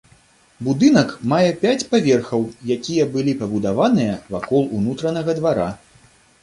Будынак 0.67 1.11
мае 1.33 1.51
пяць 1.65 1.87
паверхаў, 1.91 2.41
якія 2.77 3.03
былі 3.17 3.37
пабудаваныя 3.43 4.19
вакол 4.37 4.61
унутранага 4.81 5.31
двара. 5.45 5.69